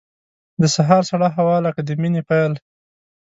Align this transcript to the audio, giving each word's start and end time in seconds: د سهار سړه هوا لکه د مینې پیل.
د 0.61 0.63
سهار 0.75 1.03
سړه 1.11 1.27
هوا 1.37 1.57
لکه 1.65 1.81
د 1.87 1.89
مینې 2.01 2.21
پیل. 2.29 2.53